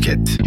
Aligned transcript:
Podcast. 0.00 0.40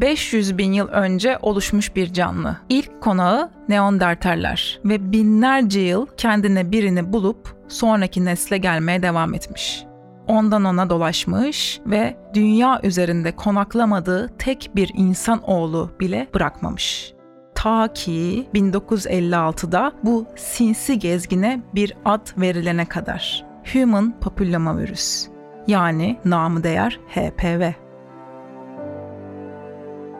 ...500 0.00 0.58
bin 0.58 0.72
yıl 0.72 0.88
önce 0.88 1.38
oluşmuş 1.42 1.96
bir 1.96 2.12
canlı. 2.12 2.56
İlk 2.68 3.00
konağı 3.00 3.50
Neandertaller 3.68 4.80
ve 4.84 5.12
binlerce 5.12 5.80
yıl 5.80 6.06
kendine 6.16 6.72
birini 6.72 7.12
bulup 7.12 7.56
sonraki 7.68 8.24
nesle 8.24 8.58
gelmeye 8.58 9.02
devam 9.02 9.34
etmiş. 9.34 9.84
Ondan 10.26 10.64
ona 10.64 10.90
dolaşmış 10.90 11.80
ve 11.86 12.16
dünya 12.34 12.80
üzerinde 12.82 13.32
konaklamadığı 13.32 14.28
tek 14.38 14.70
bir 14.74 14.90
insan 14.94 15.42
oğlu 15.42 15.90
bile 16.00 16.28
bırakmamış. 16.34 17.12
Ta 17.54 17.92
ki 17.92 18.48
1956'da 18.54 19.92
bu 20.02 20.26
sinsi 20.36 20.98
gezgine 20.98 21.62
bir 21.74 21.94
ad 22.04 22.40
verilene 22.40 22.84
kadar. 22.84 23.45
Human 23.72 24.14
Papillomavirüs 24.20 25.26
yani 25.66 26.16
namı 26.24 26.64
değer 26.64 27.00
HPV. 27.08 27.72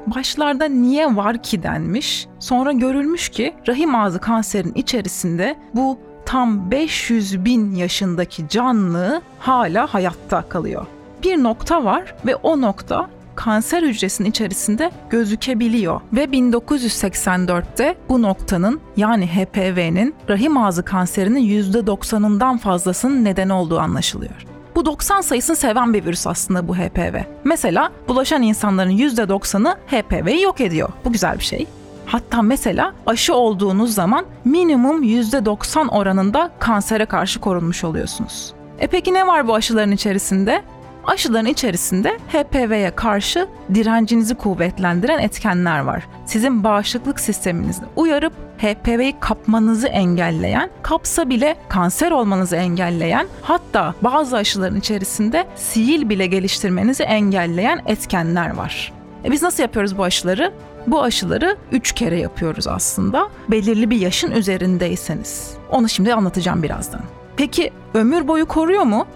Başlarda 0.06 0.64
niye 0.64 1.16
var 1.16 1.42
ki 1.42 1.62
denmiş, 1.62 2.28
sonra 2.38 2.72
görülmüş 2.72 3.28
ki 3.28 3.54
rahim 3.68 3.94
ağzı 3.94 4.20
kanserin 4.20 4.72
içerisinde 4.74 5.56
bu 5.74 5.98
tam 6.26 6.70
500 6.70 7.44
bin 7.44 7.74
yaşındaki 7.74 8.48
canlı 8.48 9.22
hala 9.38 9.94
hayatta 9.94 10.48
kalıyor. 10.48 10.86
Bir 11.22 11.42
nokta 11.42 11.84
var 11.84 12.14
ve 12.26 12.36
o 12.36 12.60
nokta 12.60 13.10
kanser 13.36 13.82
hücresinin 13.82 14.30
içerisinde 14.30 14.90
gözükebiliyor 15.10 16.00
ve 16.12 16.24
1984'te 16.24 17.96
bu 18.08 18.22
noktanın 18.22 18.80
yani 18.96 19.26
HPV'nin 19.26 20.14
rahim 20.28 20.56
ağzı 20.56 20.84
kanserinin 20.84 21.62
%90'ından 21.62 22.58
fazlasının 22.58 23.24
neden 23.24 23.48
olduğu 23.48 23.78
anlaşılıyor. 23.78 24.46
Bu 24.76 24.86
90 24.86 25.20
sayısını 25.20 25.56
seven 25.56 25.94
bir 25.94 26.04
virüs 26.04 26.26
aslında 26.26 26.68
bu 26.68 26.76
HPV. 26.76 27.16
Mesela 27.44 27.90
bulaşan 28.08 28.42
insanların 28.42 28.90
%90'ı 28.90 29.76
HPV'yi 29.86 30.42
yok 30.42 30.60
ediyor. 30.60 30.88
Bu 31.04 31.12
güzel 31.12 31.38
bir 31.38 31.44
şey. 31.44 31.66
Hatta 32.06 32.42
mesela 32.42 32.94
aşı 33.06 33.34
olduğunuz 33.34 33.94
zaman 33.94 34.24
minimum 34.44 35.02
%90 35.02 35.88
oranında 35.88 36.50
kansere 36.58 37.06
karşı 37.06 37.40
korunmuş 37.40 37.84
oluyorsunuz. 37.84 38.54
E 38.78 38.86
peki 38.86 39.14
ne 39.14 39.26
var 39.26 39.48
bu 39.48 39.54
aşıların 39.54 39.92
içerisinde? 39.92 40.62
Aşıların 41.06 41.46
içerisinde 41.46 42.18
HPV'ye 42.32 42.90
karşı 42.90 43.48
direncinizi 43.74 44.34
kuvvetlendiren 44.34 45.18
etkenler 45.18 45.80
var. 45.80 46.08
Sizin 46.26 46.64
bağışıklık 46.64 47.20
sisteminizi 47.20 47.82
uyarıp 47.96 48.32
HPV'yi 48.58 49.20
kapmanızı 49.20 49.88
engelleyen, 49.88 50.70
kapsa 50.82 51.28
bile 51.28 51.56
kanser 51.68 52.10
olmanızı 52.10 52.56
engelleyen, 52.56 53.26
hatta 53.42 53.94
bazı 54.02 54.36
aşıların 54.36 54.78
içerisinde 54.78 55.46
sihir 55.56 56.08
bile 56.08 56.26
geliştirmenizi 56.26 57.02
engelleyen 57.02 57.80
etkenler 57.86 58.54
var. 58.54 58.92
E 59.24 59.30
biz 59.32 59.42
nasıl 59.42 59.62
yapıyoruz 59.62 59.98
bu 59.98 60.04
aşıları? 60.04 60.52
Bu 60.86 61.02
aşıları 61.02 61.56
3 61.72 61.92
kere 61.92 62.20
yapıyoruz 62.20 62.66
aslında. 62.68 63.28
Belirli 63.48 63.90
bir 63.90 64.00
yaşın 64.00 64.30
üzerindeyseniz. 64.30 65.54
Onu 65.70 65.88
şimdi 65.88 66.14
anlatacağım 66.14 66.62
birazdan. 66.62 67.00
Peki 67.36 67.70
ömür 67.94 68.28
boyu 68.28 68.46
koruyor 68.46 68.82
mu? 68.82 69.06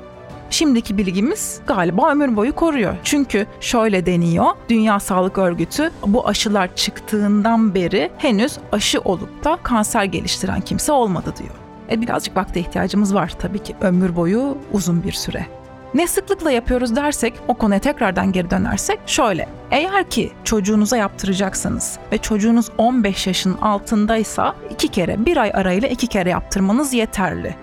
Şimdiki 0.50 0.98
bilgimiz 0.98 1.60
galiba 1.66 2.10
ömür 2.10 2.36
boyu 2.36 2.54
koruyor. 2.54 2.94
Çünkü 3.04 3.46
şöyle 3.60 4.06
deniyor. 4.06 4.46
Dünya 4.68 5.00
Sağlık 5.00 5.38
Örgütü 5.38 5.90
bu 6.06 6.28
aşılar 6.28 6.76
çıktığından 6.76 7.74
beri 7.74 8.10
henüz 8.18 8.58
aşı 8.72 9.00
olup 9.00 9.44
da 9.44 9.58
kanser 9.62 10.04
geliştiren 10.04 10.60
kimse 10.60 10.92
olmadı 10.92 11.34
diyor. 11.38 11.54
E 11.90 12.00
birazcık 12.00 12.36
vakte 12.36 12.60
ihtiyacımız 12.60 13.14
var 13.14 13.32
tabii 13.38 13.58
ki. 13.58 13.76
Ömür 13.80 14.16
boyu 14.16 14.58
uzun 14.72 15.02
bir 15.02 15.12
süre. 15.12 15.46
Ne 15.94 16.06
sıklıkla 16.06 16.50
yapıyoruz 16.50 16.96
dersek, 16.96 17.34
o 17.48 17.54
konuya 17.54 17.80
tekrardan 17.80 18.32
geri 18.32 18.50
dönersek 18.50 19.00
şöyle. 19.06 19.48
Eğer 19.70 20.10
ki 20.10 20.32
çocuğunuza 20.44 20.96
yaptıracaksanız 20.96 21.98
ve 22.12 22.18
çocuğunuz 22.18 22.68
15 22.78 23.26
yaşın 23.26 23.54
altındaysa 23.54 24.54
iki 24.70 24.88
kere, 24.88 25.26
bir 25.26 25.36
ay 25.36 25.50
arayla 25.54 25.88
iki 25.88 26.06
kere 26.06 26.30
yaptırmanız 26.30 26.92
yeterli. 26.92 27.56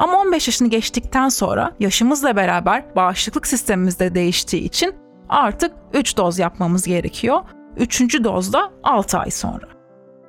Ama 0.00 0.18
15 0.20 0.48
yaşını 0.48 0.68
geçtikten 0.68 1.28
sonra 1.28 1.72
yaşımızla 1.80 2.36
beraber 2.36 2.96
bağışıklık 2.96 3.46
sistemimiz 3.46 3.98
de 3.98 4.14
değiştiği 4.14 4.62
için 4.62 4.94
artık 5.28 5.72
3 5.94 6.16
doz 6.16 6.38
yapmamız 6.38 6.86
gerekiyor. 6.86 7.40
Üçüncü 7.76 8.24
doz 8.24 8.52
da 8.52 8.70
6 8.82 9.18
ay 9.18 9.30
sonra. 9.30 9.66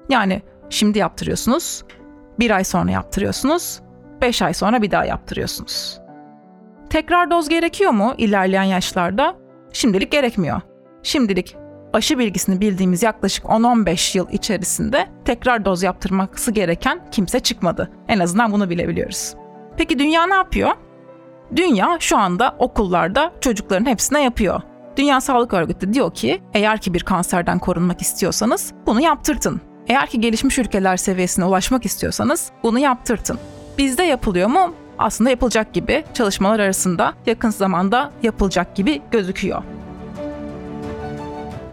Yani 0.10 0.42
şimdi 0.70 1.00
yaptırıyorsunuz, 1.00 1.84
bir 2.40 2.52
ay 2.52 2.64
sonra 2.64 2.92
yaptırıyorsunuz, 2.92 3.82
5 4.22 4.42
ay 4.42 4.54
sonra 4.54 4.82
bir 4.82 4.92
daha 4.92 5.06
yaptırıyorsunuz. 5.06 6.00
Tekrar 6.90 7.32
doz 7.32 7.50
gerekiyor 7.50 7.92
mu 7.92 8.14
ilerleyen 8.18 8.64
yaşlarda? 8.64 9.36
Şimdilik 9.74 10.12
gerekmiyor. 10.12 10.62
Şimdilik 11.04 11.56
aşı 11.94 12.20
bilgisini 12.20 12.62
bildiğimiz 12.62 13.04
yaklaşık 13.04 13.46
10-15 13.46 14.18
yıl 14.18 14.30
içerisinde 14.30 15.08
tekrar 15.26 15.66
doz 15.66 15.84
yaptırması 15.84 16.52
gereken 16.52 17.02
kimse 17.12 17.40
çıkmadı. 17.40 17.92
En 18.08 18.20
azından 18.20 18.52
bunu 18.52 18.70
bilebiliyoruz. 18.70 19.41
Peki 19.78 20.00
dünya 20.00 20.28
ne 20.28 20.34
yapıyor? 20.34 20.72
Dünya 21.56 21.98
şu 22.00 22.18
anda 22.18 22.56
okullarda 22.60 23.32
çocukların 23.42 23.86
hepsine 23.86 24.24
yapıyor. 24.24 24.62
Dünya 24.98 25.22
Sağlık 25.22 25.54
Örgütü 25.54 25.94
diyor 25.94 26.14
ki 26.14 26.42
eğer 26.54 26.82
ki 26.82 26.94
bir 26.94 27.04
kanserden 27.04 27.60
korunmak 27.60 28.02
istiyorsanız 28.02 28.74
bunu 28.86 29.02
yaptırtın. 29.02 29.62
Eğer 29.88 30.08
ki 30.08 30.20
gelişmiş 30.22 30.60
ülkeler 30.60 30.98
seviyesine 30.98 31.46
ulaşmak 31.46 31.86
istiyorsanız 31.86 32.52
bunu 32.64 32.80
yaptırtın. 32.80 33.40
Bizde 33.78 34.04
yapılıyor 34.04 34.50
mu? 34.50 34.74
Aslında 34.98 35.30
yapılacak 35.30 35.74
gibi 35.74 36.04
çalışmalar 36.14 36.60
arasında 36.60 37.14
yakın 37.26 37.50
zamanda 37.50 38.12
yapılacak 38.24 38.76
gibi 38.76 39.02
gözüküyor. 39.12 39.64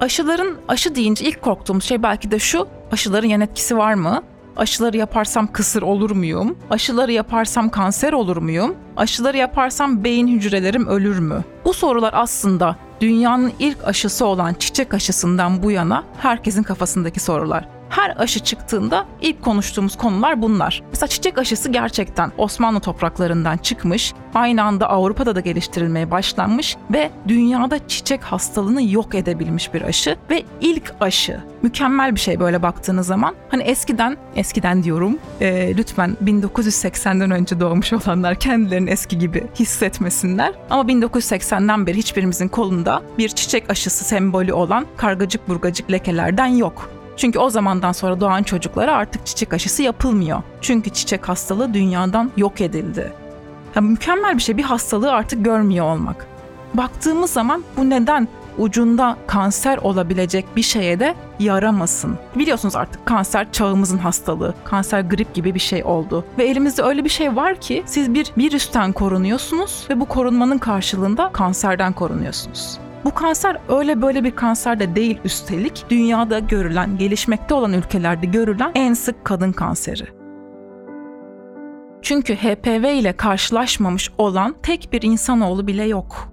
Aşıların 0.01 0.57
aşı 0.69 0.95
deyince 0.95 1.25
ilk 1.25 1.43
korktuğumuz 1.43 1.85
şey 1.85 2.03
belki 2.03 2.31
de 2.31 2.39
şu. 2.39 2.69
Aşıların 2.93 3.29
yan 3.29 3.41
etkisi 3.41 3.77
var 3.77 3.95
mı? 3.95 4.23
Aşıları 4.59 4.97
yaparsam 4.97 5.53
kısır 5.53 5.83
olur 5.83 6.11
muyum? 6.11 6.57
Aşıları 6.71 7.13
yaparsam 7.13 7.69
kanser 7.69 8.13
olur 8.13 8.37
muyum? 8.37 8.77
Aşıları 8.97 9.37
yaparsam 9.37 10.05
beyin 10.05 10.29
hücrelerim 10.29 10.87
ölür 10.87 11.19
mü? 11.19 11.45
Bu 11.65 11.73
sorular 11.73 12.11
aslında 12.17 12.77
dünyanın 13.01 13.53
ilk 13.59 13.85
aşısı 13.85 14.27
olan 14.27 14.55
çiçek 14.55 14.95
aşısından 14.95 15.63
bu 15.63 15.71
yana 15.71 16.05
herkesin 16.19 16.63
kafasındaki 16.63 17.21
sorular 17.21 17.69
her 17.88 18.15
aşı 18.16 18.41
çıktığında 18.41 19.06
ilk 19.21 19.43
konuştuğumuz 19.43 19.97
konular 19.97 20.43
bunlar. 20.43 20.82
Mesela 20.91 21.09
çiçek 21.09 21.38
aşısı 21.38 21.69
gerçekten 21.72 22.32
Osmanlı 22.38 22.81
topraklarından 22.81 23.56
çıkmış, 23.56 24.15
aynı 24.34 24.62
anda 24.62 24.91
Avrupa'da 24.91 25.34
da 25.34 25.41
geliştirilmeye 25.41 26.10
başlanmış 26.10 26.76
ve 26.93 27.10
dünyada 27.28 27.88
çiçek 27.88 28.22
hastalığını 28.22 28.82
yok 28.82 29.15
edebilmiş 29.15 29.75
bir 29.75 29.82
aşı 29.82 30.16
ve 30.31 30.43
ilk 30.60 30.94
aşı. 31.00 31.41
Mükemmel 31.62 32.15
bir 32.15 32.21
şey 32.21 32.41
böyle 32.41 32.62
baktığınız 32.62 33.06
zaman. 33.06 33.34
Hani 33.49 33.62
eskiden, 33.62 34.16
eskiden 34.37 34.82
diyorum, 34.82 35.19
e, 35.41 35.76
lütfen 35.76 36.16
1980'den 36.25 37.31
önce 37.31 37.60
doğmuş 37.60 37.93
olanlar 37.93 38.34
kendilerini 38.34 38.91
eski 38.91 39.19
gibi 39.19 39.47
hissetmesinler. 39.59 40.53
Ama 40.70 40.82
1980'den 40.82 41.87
beri 41.87 41.99
hiçbirimizin 41.99 42.49
kolunda 42.49 43.03
bir 43.19 43.28
çiçek 43.28 43.70
aşısı 43.70 44.05
sembolü 44.05 44.53
olan 44.53 44.87
kargacık 44.97 45.49
burgacık 45.49 45.91
lekelerden 45.93 46.47
yok. 46.47 46.98
Çünkü 47.19 47.39
o 47.39 47.51
zamandan 47.51 47.93
sonra 47.93 48.21
doğan 48.21 48.43
çocuklara 48.43 48.93
artık 48.93 49.27
çiçek 49.27 49.53
aşısı 49.53 49.83
yapılmıyor. 49.83 50.43
Çünkü 50.61 50.91
çiçek 50.91 51.29
hastalığı 51.29 51.75
dünyadan 51.75 52.31
yok 52.37 52.61
edildi. 52.61 53.12
Ya 53.75 53.83
mükemmel 53.83 54.37
bir 54.37 54.43
şey 54.43 54.56
bir 54.56 54.62
hastalığı 54.62 55.12
artık 55.12 55.45
görmüyor 55.45 55.87
olmak. 55.87 56.27
Baktığımız 56.75 57.31
zaman 57.31 57.65
bu 57.77 57.91
neden 57.91 58.29
ucunda 58.59 59.17
kanser 59.27 59.79
olabilecek 59.79 60.56
bir 60.56 60.62
şeye 60.62 61.01
de 61.01 61.15
yaramasın. 61.39 62.19
Biliyorsunuz 62.37 62.77
artık 62.77 63.06
kanser 63.06 63.53
çağımızın 63.53 63.99
hastalığı. 63.99 64.55
Kanser 64.65 65.00
grip 65.00 65.35
gibi 65.35 65.55
bir 65.55 65.61
şey 65.61 65.85
oldu. 65.85 66.25
Ve 66.38 66.44
elimizde 66.44 66.82
öyle 66.82 67.05
bir 67.05 67.09
şey 67.09 67.37
var 67.37 67.61
ki 67.61 67.82
siz 67.87 68.15
bir 68.15 68.32
virüsten 68.38 68.93
korunuyorsunuz 68.93 69.87
ve 69.91 70.00
bu 70.00 70.05
korunmanın 70.05 70.59
karşılığında 70.59 71.31
kanserden 71.32 71.93
korunuyorsunuz. 71.93 72.79
Bu 73.05 73.15
kanser 73.15 73.56
öyle 73.69 74.03
böyle 74.03 74.25
bir 74.25 74.37
kanser 74.37 74.81
de 74.81 74.97
değil 74.97 75.21
üstelik. 75.25 75.85
Dünyada 75.91 76.39
görülen, 76.39 76.99
gelişmekte 76.99 77.55
olan 77.55 77.73
ülkelerde 77.73 78.27
görülen 78.27 78.73
en 78.75 78.95
sık 78.95 79.25
kadın 79.25 79.53
kanseri. 79.53 80.05
Çünkü 82.03 82.35
HPV 82.35 82.85
ile 82.85 83.12
karşılaşmamış 83.12 84.11
olan 84.19 84.56
tek 84.62 84.89
bir 84.93 85.03
insanoğlu 85.03 85.67
bile 85.67 85.85
yok. 85.85 86.29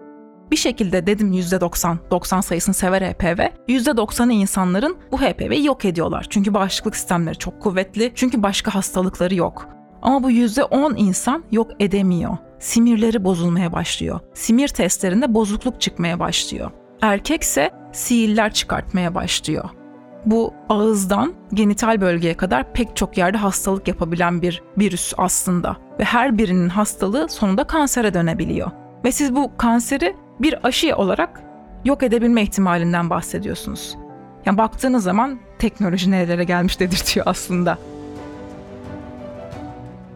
Bir 0.51 0.55
şekilde 0.55 1.07
dedim 1.07 1.33
%90, 1.33 1.97
90 2.11 2.41
sayısını 2.41 2.75
sever 2.75 3.01
HPV. 3.01 3.39
%90'ı 3.67 4.31
insanların 4.31 4.97
bu 5.11 5.21
HPV'yi 5.21 5.65
yok 5.65 5.85
ediyorlar. 5.85 6.25
Çünkü 6.29 6.53
bağışıklık 6.53 6.95
sistemleri 6.95 7.35
çok 7.35 7.61
kuvvetli. 7.61 8.11
Çünkü 8.15 8.43
başka 8.43 8.75
hastalıkları 8.75 9.35
yok. 9.35 9.69
Ama 10.01 10.23
bu 10.23 10.31
%10 10.31 10.97
insan 10.97 11.43
yok 11.51 11.71
edemiyor 11.79 12.37
simirleri 12.65 13.23
bozulmaya 13.23 13.73
başlıyor. 13.73 14.19
Simir 14.33 14.67
testlerinde 14.67 15.33
bozukluk 15.33 15.81
çıkmaya 15.81 16.19
başlıyor. 16.19 16.71
Erkekse 17.01 17.71
siiller 17.91 18.53
çıkartmaya 18.53 19.15
başlıyor. 19.15 19.69
Bu 20.25 20.53
ağızdan 20.69 21.33
genital 21.53 22.01
bölgeye 22.01 22.37
kadar 22.37 22.73
pek 22.73 22.95
çok 22.95 23.17
yerde 23.17 23.37
hastalık 23.37 23.87
yapabilen 23.87 24.41
bir 24.41 24.61
virüs 24.77 25.13
aslında. 25.17 25.77
Ve 25.99 26.03
her 26.03 26.37
birinin 26.37 26.69
hastalığı 26.69 27.29
sonunda 27.29 27.63
kansere 27.63 28.13
dönebiliyor. 28.13 28.71
Ve 29.03 29.11
siz 29.11 29.35
bu 29.35 29.51
kanseri 29.57 30.15
bir 30.39 30.67
aşı 30.67 30.95
olarak 30.95 31.41
yok 31.85 32.03
edebilme 32.03 32.41
ihtimalinden 32.41 33.09
bahsediyorsunuz. 33.09 33.97
Yani 34.45 34.57
baktığınız 34.57 35.03
zaman 35.03 35.39
teknoloji 35.59 36.11
nerelere 36.11 36.43
gelmiş 36.43 36.79
dedirtiyor 36.79 37.25
aslında. 37.29 37.77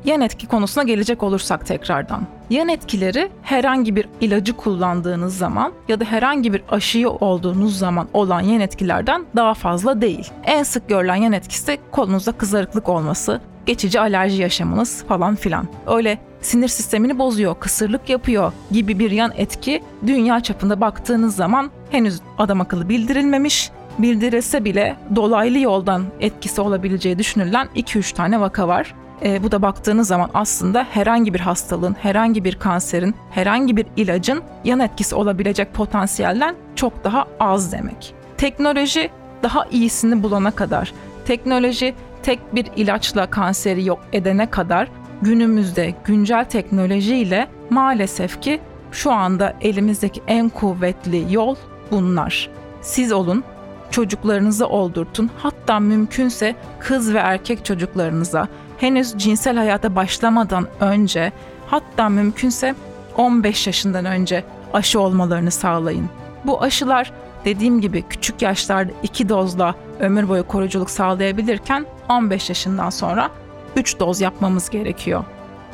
Yan 0.06 0.22
etki 0.22 0.48
konusuna 0.48 0.84
gelecek 0.84 1.24
olursak 1.24 1.66
tekrardan. 1.66 2.28
Yan 2.50 2.70
etkileri 2.70 3.30
herhangi 3.42 3.96
bir 3.96 4.08
ilacı 4.22 4.54
kullandığınız 4.54 5.38
zaman 5.38 5.74
ya 5.88 6.00
da 6.00 6.06
herhangi 6.06 6.54
bir 6.54 6.64
aşıyı 6.70 7.10
olduğunuz 7.10 7.78
zaman 7.78 8.08
olan 8.14 8.42
yan 8.42 8.60
etkilerden 8.60 9.26
daha 9.36 9.54
fazla 9.54 10.02
değil. 10.02 10.32
En 10.44 10.64
sık 10.64 10.90
görülen 10.90 11.16
yan 11.16 11.34
etkisi 11.34 11.68
de 11.68 11.78
kolunuzda 11.92 12.32
kızarıklık 12.32 12.90
olması, 12.90 13.42
geçici 13.66 14.00
alerji 14.00 14.42
yaşamanız 14.42 15.04
falan 15.04 15.36
filan. 15.36 15.68
Öyle 15.88 16.18
sinir 16.42 16.68
sistemini 16.68 17.20
bozuyor, 17.20 17.56
kısırlık 17.60 18.10
yapıyor 18.10 18.54
gibi 18.72 19.00
bir 19.00 19.12
yan 19.12 19.32
etki 19.36 19.84
dünya 20.08 20.40
çapında 20.40 20.82
baktığınız 20.82 21.36
zaman 21.36 21.72
henüz 21.92 22.22
adam 22.38 22.62
akıllı 22.62 22.90
bildirilmemiş. 22.90 23.72
Bildirilse 23.98 24.66
bile 24.66 24.96
dolaylı 25.16 25.60
yoldan 25.60 26.04
etkisi 26.20 26.62
olabileceği 26.62 27.20
düşünülen 27.20 27.68
2-3 27.76 28.14
tane 28.14 28.40
vaka 28.40 28.68
var. 28.68 28.96
E, 29.24 29.44
bu 29.44 29.52
da 29.52 29.62
baktığınız 29.62 30.08
zaman 30.08 30.30
aslında 30.34 30.88
herhangi 30.92 31.34
bir 31.34 31.40
hastalığın, 31.40 31.96
herhangi 32.02 32.44
bir 32.44 32.56
kanserin, 32.56 33.16
herhangi 33.32 33.78
bir 33.78 33.86
ilacın 33.98 34.42
yan 34.64 34.80
etkisi 34.80 35.16
olabilecek 35.16 35.74
potansiyelden 35.74 36.56
çok 36.76 37.04
daha 37.04 37.26
az 37.40 37.72
demek. 37.72 38.14
Teknoloji 38.38 39.10
daha 39.44 39.66
iyisini 39.66 40.24
bulana 40.24 40.52
kadar, 40.52 40.94
teknoloji 41.26 41.96
tek 42.24 42.56
bir 42.56 42.66
ilaçla 42.76 43.30
kanseri 43.30 43.86
yok 43.86 44.00
edene 44.14 44.50
kadar 44.50 44.88
günümüzde 45.22 45.94
güncel 46.06 46.46
teknolojiyle 46.46 47.48
maalesef 47.70 48.42
ki 48.42 48.60
şu 48.92 49.12
anda 49.12 49.54
elimizdeki 49.62 50.22
en 50.28 50.50
kuvvetli 50.50 51.26
yol 51.30 51.56
bunlar. 51.92 52.50
Siz 52.82 53.12
olun, 53.12 53.44
çocuklarınızı 53.92 54.68
oldurtun. 54.68 55.30
Hatta 55.38 55.80
mümkünse 55.80 56.56
kız 56.80 57.14
ve 57.14 57.18
erkek 57.18 57.66
çocuklarınıza 57.66 58.48
henüz 58.80 59.14
cinsel 59.18 59.58
hayata 59.58 59.96
başlamadan 59.96 60.68
önce 60.80 61.32
hatta 61.68 62.10
mümkünse 62.10 62.76
15 63.18 63.68
yaşından 63.68 64.06
önce 64.06 64.44
aşı 64.74 65.00
olmalarını 65.00 65.52
sağlayın. 65.52 66.10
Bu 66.46 66.62
aşılar 66.62 67.12
dediğim 67.46 67.82
gibi 67.82 68.02
küçük 68.02 68.42
yaşlarda 68.42 68.92
iki 69.04 69.30
dozla 69.30 69.76
ömür 70.00 70.30
boyu 70.30 70.48
koruyuculuk 70.48 70.90
sağlayabilirken 70.90 71.86
15 72.10 72.50
yaşından 72.50 72.90
sonra 72.90 73.30
3 73.76 74.00
doz 74.00 74.22
yapmamız 74.22 74.70
gerekiyor. 74.70 75.24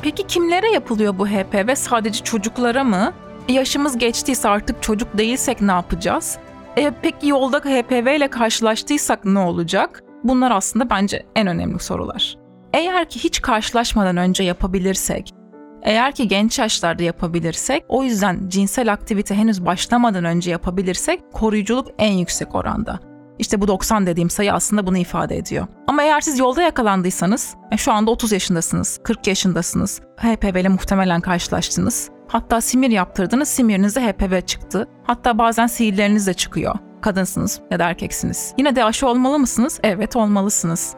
Peki 0.02 0.26
kimlere 0.26 0.70
yapılıyor 0.70 1.18
bu 1.18 1.28
HPV? 1.28 1.74
Sadece 1.74 2.24
çocuklara 2.24 2.84
mı? 2.84 3.12
Yaşımız 3.48 3.98
geçtiyse 3.98 4.48
artık 4.48 4.82
çocuk 4.82 5.18
değilsek 5.18 5.60
ne 5.60 5.72
yapacağız? 5.72 6.38
E, 6.76 6.92
peki 7.02 7.28
yolda 7.28 7.58
HPV 7.58 8.16
ile 8.16 8.28
karşılaştıysak 8.28 9.24
ne 9.24 9.38
olacak? 9.38 10.02
Bunlar 10.24 10.50
aslında 10.50 10.90
bence 10.90 11.26
en 11.36 11.46
önemli 11.46 11.78
sorular. 11.78 12.45
Eğer 12.76 13.08
ki 13.08 13.24
hiç 13.24 13.42
karşılaşmadan 13.42 14.16
önce 14.16 14.44
yapabilirsek, 14.44 15.34
eğer 15.82 16.12
ki 16.12 16.28
genç 16.28 16.58
yaşlarda 16.58 17.02
yapabilirsek, 17.02 17.84
o 17.88 18.02
yüzden 18.02 18.48
cinsel 18.48 18.92
aktivite 18.92 19.34
henüz 19.34 19.66
başlamadan 19.66 20.24
önce 20.24 20.50
yapabilirsek 20.50 21.32
koruyuculuk 21.32 21.88
en 21.98 22.12
yüksek 22.12 22.54
oranda. 22.54 23.00
İşte 23.38 23.60
bu 23.60 23.68
90 23.68 24.06
dediğim 24.06 24.30
sayı 24.30 24.52
aslında 24.52 24.86
bunu 24.86 24.98
ifade 24.98 25.36
ediyor. 25.36 25.66
Ama 25.86 26.02
eğer 26.02 26.20
siz 26.20 26.38
yolda 26.38 26.62
yakalandıysanız, 26.62 27.54
e, 27.72 27.76
şu 27.76 27.92
anda 27.92 28.10
30 28.10 28.32
yaşındasınız, 28.32 29.00
40 29.04 29.26
yaşındasınız, 29.26 30.00
HPV 30.16 30.60
ile 30.60 30.68
muhtemelen 30.68 31.20
karşılaştınız. 31.20 32.10
Hatta 32.28 32.60
simir 32.60 32.90
yaptırdınız, 32.90 33.48
simirinizde 33.48 34.00
HPV 34.00 34.40
çıktı. 34.40 34.88
Hatta 35.04 35.38
bazen 35.38 35.66
sihirleriniz 35.66 36.26
de 36.26 36.34
çıkıyor. 36.34 36.74
Kadınsınız 37.02 37.60
ya 37.70 37.78
da 37.78 37.84
erkeksiniz. 37.84 38.54
Yine 38.58 38.76
de 38.76 38.84
aşı 38.84 39.08
olmalı 39.08 39.38
mısınız? 39.38 39.80
Evet 39.82 40.16
olmalısınız. 40.16 40.96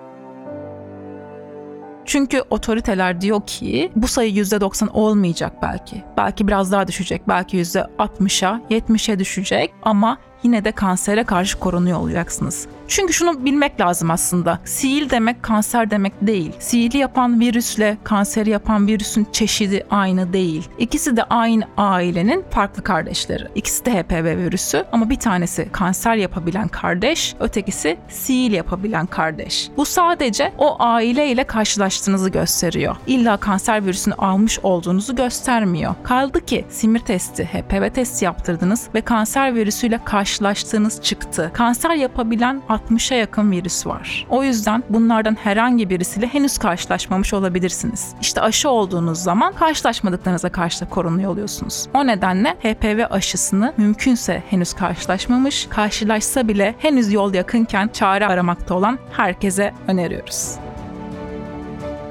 Çünkü 2.08 2.42
otoriteler 2.50 3.20
diyor 3.20 3.40
ki 3.46 3.92
bu 3.96 4.08
sayı 4.08 4.32
%90 4.32 4.90
olmayacak 4.90 5.52
belki. 5.62 6.02
Belki 6.16 6.48
biraz 6.48 6.72
daha 6.72 6.88
düşecek. 6.88 7.28
Belki 7.28 7.56
%60'a, 7.56 8.60
70'e 8.70 9.18
düşecek 9.18 9.74
ama 9.82 10.18
yine 10.42 10.64
de 10.64 10.72
kansere 10.72 11.24
karşı 11.24 11.58
korunuyor 11.58 11.98
olacaksınız. 11.98 12.66
Çünkü 12.88 13.12
şunu 13.12 13.44
bilmek 13.44 13.80
lazım 13.80 14.10
aslında. 14.10 14.58
Sihir 14.64 15.10
demek 15.10 15.42
kanser 15.42 15.90
demek 15.90 16.12
değil. 16.22 16.52
Sihirli 16.58 16.98
yapan 16.98 17.40
virüsle 17.40 17.98
kanseri 18.04 18.50
yapan 18.50 18.86
virüsün 18.86 19.26
çeşidi 19.32 19.86
aynı 19.90 20.32
değil. 20.32 20.68
İkisi 20.78 21.16
de 21.16 21.24
aynı 21.24 21.64
ailenin 21.76 22.44
farklı 22.50 22.82
kardeşleri. 22.82 23.44
İkisi 23.54 23.84
de 23.84 24.02
HPV 24.02 24.24
virüsü 24.36 24.84
ama 24.92 25.10
bir 25.10 25.16
tanesi 25.16 25.68
kanser 25.72 26.14
yapabilen 26.14 26.68
kardeş, 26.68 27.34
ötekisi 27.40 27.96
sihir 28.08 28.50
yapabilen 28.50 29.06
kardeş. 29.06 29.70
Bu 29.76 29.84
sadece 29.84 30.52
o 30.58 30.76
aile 30.78 31.28
ile 31.28 31.44
karşılaştığınızı 31.44 32.30
gösteriyor. 32.30 32.96
İlla 33.06 33.36
kanser 33.36 33.84
virüsünü 33.84 34.14
almış 34.14 34.58
olduğunuzu 34.58 35.16
göstermiyor. 35.16 35.94
Kaldı 36.02 36.44
ki 36.46 36.64
simir 36.68 37.00
testi, 37.00 37.44
HPV 37.44 37.90
testi 37.90 38.24
yaptırdınız 38.24 38.88
ve 38.94 39.00
kanser 39.00 39.54
virüsüyle 39.54 40.00
karşılaştığınız 40.28 41.02
çıktı. 41.02 41.50
Kanser 41.54 41.94
yapabilen 41.94 42.62
60'a 42.68 43.16
yakın 43.16 43.50
virüs 43.50 43.86
var. 43.86 44.26
O 44.30 44.44
yüzden 44.44 44.84
bunlardan 44.88 45.34
herhangi 45.34 45.90
birisiyle 45.90 46.26
henüz 46.26 46.58
karşılaşmamış 46.58 47.34
olabilirsiniz. 47.34 48.14
İşte 48.20 48.40
aşı 48.40 48.70
olduğunuz 48.70 49.18
zaman 49.18 49.52
karşılaşmadıklarınıza 49.52 50.48
karşı 50.48 50.88
korunuyor 50.88 51.30
oluyorsunuz. 51.30 51.86
O 51.94 52.06
nedenle 52.06 52.48
HPV 52.50 53.04
aşısını 53.10 53.72
mümkünse 53.76 54.42
henüz 54.50 54.72
karşılaşmamış, 54.72 55.66
karşılaşsa 55.70 56.48
bile 56.48 56.74
henüz 56.78 57.12
yol 57.12 57.34
yakınken 57.34 57.88
çare 57.88 58.26
aramakta 58.26 58.74
olan 58.74 58.98
herkese 59.12 59.74
öneriyoruz. 59.86 60.54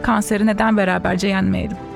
Kanseri 0.04 0.46
neden 0.46 0.78
beraberce 0.78 1.28
yenmeyelim? 1.28 1.87